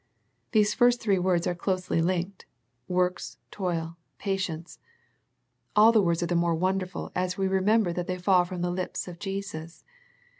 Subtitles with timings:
[0.51, 2.47] These first three words are closely linked,—
[2.87, 4.79] "works, toil, patience."
[5.75, 9.07] And the words are the more wonderful as we remember they fall from the lips
[9.07, 9.83] of Jesus.